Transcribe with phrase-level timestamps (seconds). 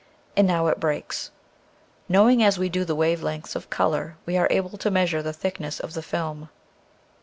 [0.35, 1.29] And now it breaks.
[2.09, 5.31] Knowing as we do the wave lengths of color, we are able to measure the
[5.31, 6.49] thickness of the film.